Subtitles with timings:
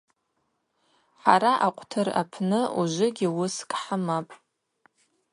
[1.21, 4.33] Хӏара акъвтыр апны ужвыгьи уыскӏ хӏымапӏ.